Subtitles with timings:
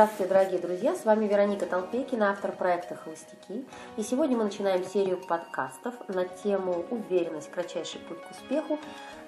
[0.00, 0.96] Здравствуйте, дорогие друзья!
[0.96, 3.66] С вами Вероника Толпекина, автор проекта «Холостяки».
[3.98, 7.50] И сегодня мы начинаем серию подкастов на тему «Уверенность.
[7.50, 8.78] Кратчайший путь к успеху»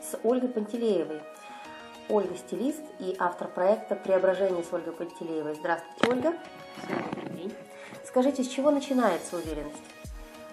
[0.00, 1.20] с Ольгой Пантелеевой.
[2.08, 5.56] Ольга– стилист и автор проекта «Преображение с Ольгой Пантелеевой».
[5.56, 6.32] Здравствуйте, Ольга!
[7.36, 7.52] День!
[8.06, 9.76] Скажите, с чего начинается уверенность?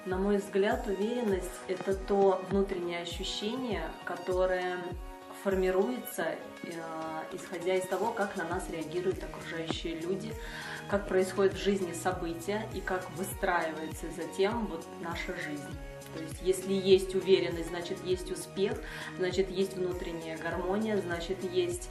[0.06, 4.80] На мой взгляд, уверенность– это то внутреннее ощущение, которое
[5.44, 6.70] формируется, э,
[7.34, 10.34] исходя из того, как на нас реагируют окружающие люди,
[10.90, 15.78] как происходят в жизни события и как выстраивается затем вот наша жизнь.
[16.16, 18.82] То есть, если есть уверенность, значит, есть успех,
[19.18, 21.90] значит, есть внутренняя гармония, значит, есть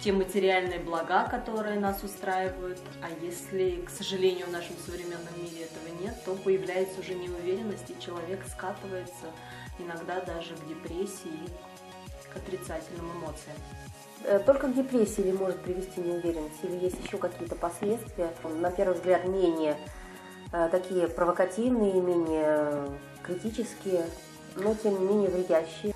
[0.00, 6.02] те материальные блага, которые нас устраивают, а если, к сожалению, в нашем современном мире этого
[6.02, 9.26] нет, то появляется уже неуверенность, и человек скатывается
[9.78, 11.40] иногда даже к депрессии,
[12.34, 13.56] к отрицательным эмоциям.
[14.24, 19.26] Э, только к депрессии может привести неуверенность, или есть еще какие-то последствия, на первый взгляд,
[19.26, 19.76] менее
[20.52, 22.88] э, такие провокативные, менее
[23.22, 24.06] критические,
[24.56, 25.94] но тем не менее вредящие?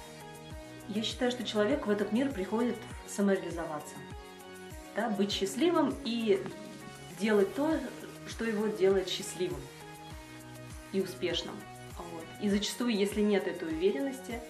[0.88, 3.94] Я считаю, что человек в этот мир приходит самореализоваться,
[4.96, 6.42] да, быть счастливым и
[7.18, 7.70] делать то,
[8.26, 9.60] что его делает счастливым
[10.92, 11.54] и успешным.
[11.96, 12.24] Вот.
[12.40, 14.40] И зачастую, если нет этой уверенности,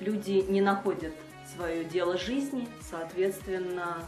[0.00, 1.12] люди не находят
[1.54, 3.98] свое дело жизни, соответственно,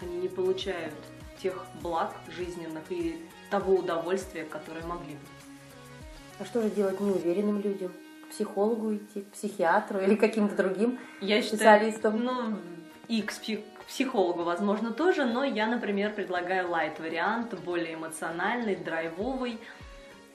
[0.00, 0.94] они не получают
[1.42, 3.16] тех благ жизненных и
[3.50, 5.20] того удовольствия, которое могли бы.
[6.38, 7.92] А что же делать неуверенным людям?
[8.24, 12.18] К психологу идти, к психиатру или каким-то другим я специалистам?
[12.18, 12.58] Считаю, ну,
[13.08, 19.58] и к, к психологу, возможно, тоже, но я, например, предлагаю лайт-вариант, более эмоциональный, драйвовый,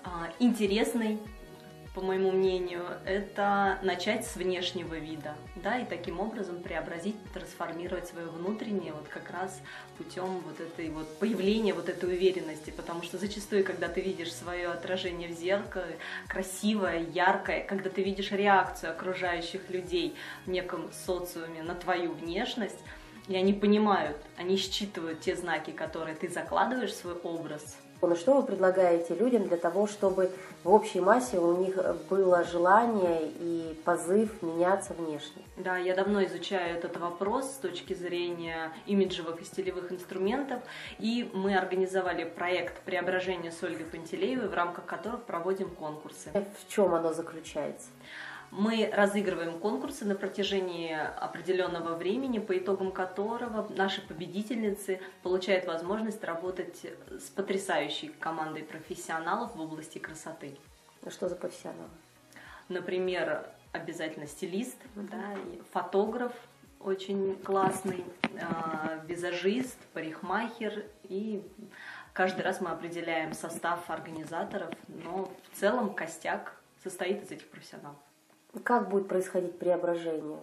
[0.04, 1.20] а, интересный,
[1.94, 8.26] по моему мнению, это начать с внешнего вида, да, и таким образом преобразить, трансформировать свое
[8.28, 9.62] внутреннее вот как раз
[9.98, 14.70] путем вот этой вот появления вот этой уверенности, потому что зачастую, когда ты видишь свое
[14.70, 15.98] отражение в зеркале,
[16.28, 20.16] красивое, яркое, когда ты видишь реакцию окружающих людей
[20.48, 22.80] в неком социуме на твою внешность,
[23.28, 28.34] и они понимают, они считывают те знаки, которые ты закладываешь в свой образ, но что
[28.34, 30.30] вы предлагаете людям для того, чтобы
[30.64, 31.78] в общей массе у них
[32.10, 35.42] было желание и позыв меняться внешне?
[35.56, 40.62] Да, я давно изучаю этот вопрос с точки зрения имиджевых и стилевых инструментов,
[41.00, 46.30] и мы организовали проект преображения с Ольгой Пантелеевой, в рамках которых проводим конкурсы.
[46.34, 47.88] В чем оно заключается?
[48.52, 56.86] Мы разыгрываем конкурсы на протяжении определенного времени, по итогам которого наши победительницы получают возможность работать
[57.10, 60.58] с потрясающей командой профессионалов в области красоты.
[61.06, 61.90] А что за профессионалы?
[62.70, 65.10] Например, обязательно стилист, mm-hmm.
[65.10, 65.36] да,
[65.72, 66.32] фотограф
[66.80, 71.42] очень классный, э, визажист, парикмахер и
[72.14, 77.98] каждый раз мы определяем состав организаторов, но в целом костяк состоит из этих профессионалов.
[78.62, 80.40] Как будет происходить преображение?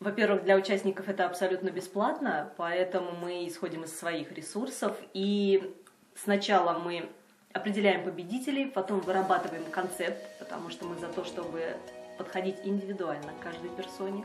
[0.00, 4.96] Во-первых, для участников это абсолютно бесплатно, поэтому мы исходим из своих ресурсов.
[5.12, 5.76] И
[6.16, 7.08] сначала мы
[7.52, 11.76] определяем победителей, потом вырабатываем концепт, потому что мы за то, чтобы
[12.18, 14.24] подходить индивидуально к каждой персоне.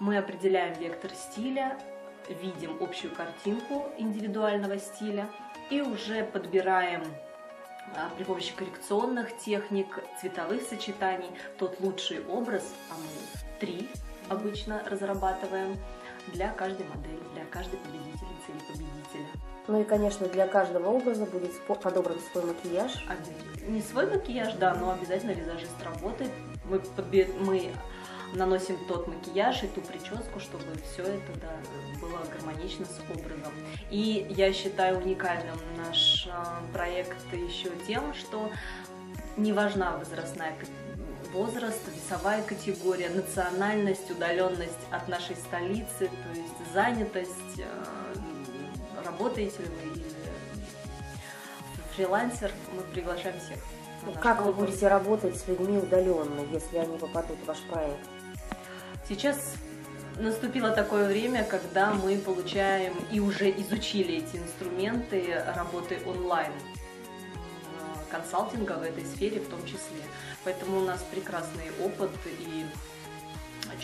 [0.00, 1.78] Мы определяем вектор стиля,
[2.28, 5.28] видим общую картинку индивидуального стиля
[5.70, 7.02] и уже подбираем
[8.16, 13.88] при помощи коррекционных техник, цветовых сочетаний тот лучший образ, а мы три
[14.28, 15.76] обычно разрабатываем
[16.28, 19.26] для каждой модели, для каждой победительницы или победителя.
[19.68, 23.04] Ну и, конечно, для каждого образа будет подобран свой макияж.
[23.68, 26.32] Не свой макияж, да, но обязательно визажист работает.
[26.64, 27.28] Мы, подбер...
[27.40, 27.72] мы
[28.34, 31.52] наносим тот макияж и ту прическу, чтобы все это да,
[32.00, 33.52] было гармонично с образом.
[33.90, 38.50] И я считаю уникальным наш а, проект еще тем, что
[39.36, 40.54] не важна возрастная
[41.32, 50.00] возраст, весовая категория, национальность, удаленность от нашей столицы, то есть занятость, а, работаете ли вы
[50.00, 50.12] или
[51.96, 53.58] фрилансер, мы приглашаем всех.
[54.20, 58.00] Как вы будете работать с людьми удаленно, если они попадут в ваш проект?
[59.12, 59.56] Сейчас
[60.18, 68.78] наступило такое время, когда мы получаем и уже изучили эти инструменты работы онлайн э, консалтинга
[68.78, 70.02] в этой сфере в том числе.
[70.44, 72.64] Поэтому у нас прекрасный опыт и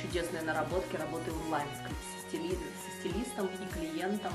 [0.01, 4.33] чудесные наработки работы онлайн с, стилистом и клиентом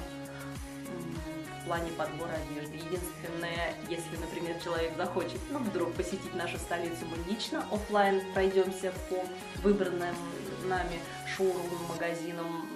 [1.59, 2.75] в плане подбора одежды.
[2.75, 9.25] Единственное, если, например, человек захочет, ну, вдруг посетить нашу столицу, мы лично офлайн пройдемся по
[9.63, 10.15] выбранным
[10.65, 10.99] нами
[11.35, 12.69] шоурум, магазинам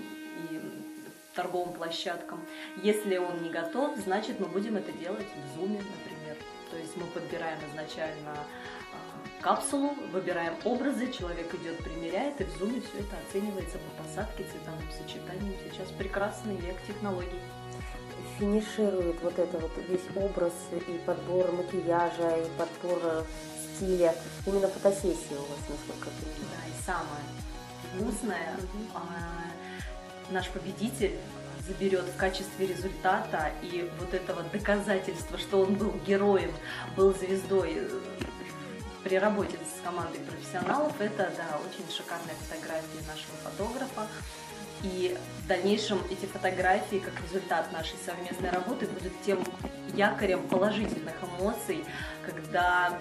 [0.50, 0.62] и
[1.38, 2.42] торговым площадкам.
[2.82, 6.38] Если он не готов, значит мы будем это делать в Zoom, например.
[6.72, 12.82] То есть мы подбираем изначально а, капсулу, выбираем образы, человек идет, примеряет, и в зуме
[12.82, 15.56] все это оценивается по посадке, цветовым сочетаниям.
[15.72, 17.40] Сейчас прекрасный век технологий.
[18.40, 23.26] Финиширует вот это вот весь образ и подбор макияжа, и подбор
[23.76, 24.14] стиля.
[24.46, 26.58] Именно фотосессия у вас, насколько я понимаю.
[26.58, 27.24] Да, и самое
[27.84, 28.56] вкусное,
[28.94, 29.02] а,
[30.32, 31.18] наш победитель
[31.68, 36.52] заберет в качестве результата и вот этого доказательства, что он был героем,
[36.96, 37.90] был звездой э,
[39.04, 44.08] при работе с командой профессионалов, это, да, очень шикарная фотография нашего фотографа.
[44.84, 49.44] И в дальнейшем эти фотографии, как результат нашей совместной работы, будут тем
[49.96, 51.84] якорем положительных эмоций,
[52.26, 53.00] когда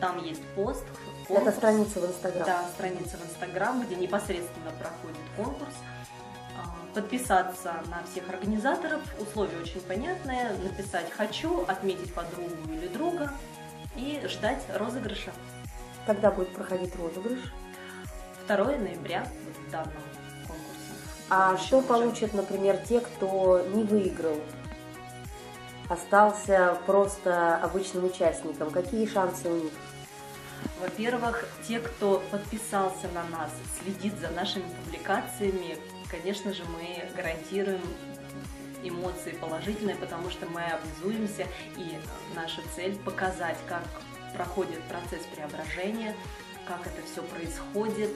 [0.00, 0.84] Там есть пост.
[1.28, 1.48] Конкурс.
[1.48, 2.44] Это страница в Инстаграм.
[2.44, 5.74] Да, страница в Инстаграм, где непосредственно проходит конкурс.
[6.94, 9.00] Подписаться на всех организаторов.
[9.18, 10.52] Условия очень понятные.
[10.62, 13.32] Написать «хочу», отметить подругу или друга
[13.96, 15.32] и ждать розыгрыша.
[16.06, 17.40] Когда будет проходить розыгрыш?
[18.46, 19.26] 2 ноября
[19.66, 19.92] в данном
[21.34, 24.38] а что получат, например, те, кто не выиграл,
[25.88, 28.70] остался просто обычным участником?
[28.70, 29.72] Какие шансы у них?
[30.78, 33.50] Во-первых, те, кто подписался на нас,
[33.80, 35.78] следит за нашими публикациями,
[36.10, 37.80] конечно же, мы гарантируем
[38.82, 41.46] эмоции положительные, потому что мы обязуемся,
[41.78, 41.98] и
[42.34, 43.84] наша цель показать, как
[44.36, 46.14] проходит процесс преображения,
[46.66, 48.10] как это все происходит,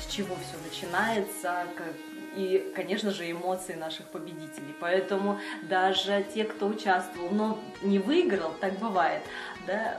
[0.00, 1.92] с чего все начинается, как,
[2.34, 4.74] и, конечно же, эмоции наших победителей.
[4.80, 9.22] Поэтому даже те, кто участвовал, но не выиграл, так бывает,
[9.66, 9.98] да,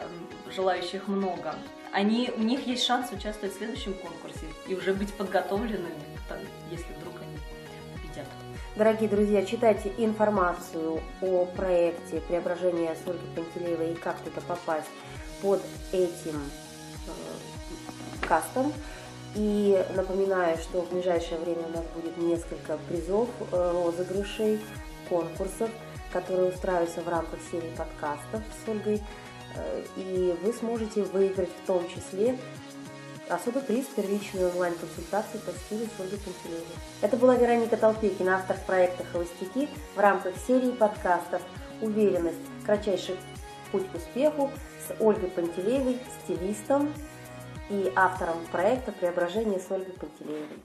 [0.50, 1.56] желающих много,
[1.92, 5.94] они, у них есть шанс участвовать в следующем конкурсе и уже быть подготовленными,
[6.72, 7.38] если вдруг они
[7.94, 8.26] победят.
[8.76, 14.90] Дорогие друзья, читайте информацию о проекте «Преображение с Ольгой Пантелеевой» и как туда попасть
[15.44, 15.62] под
[15.92, 16.42] этим
[17.08, 18.74] э, кастом.
[19.36, 24.60] И напоминаю, что в ближайшее время у нас будет несколько призов, э, розыгрышей,
[25.10, 25.70] конкурсов,
[26.12, 29.02] которые устраиваются в рамках серии подкастов с Ольгой.
[29.56, 32.38] Э, и вы сможете выиграть в том числе
[33.30, 36.76] особый приз первичной онлайн-консультации по стилю с Ольгой Пантелеевой.
[37.02, 41.42] Это была Вероника Толпекина, автор проекта «Холостяки» в рамках серии подкастов
[41.82, 42.38] «Уверенность.
[42.66, 43.16] Кратчайший
[43.72, 44.52] путь к успеху»
[44.88, 46.94] с Ольгой Пантелеевой, стилистом,
[47.70, 50.60] и автором проекта «Преображение с Ольгой Пантелеевой».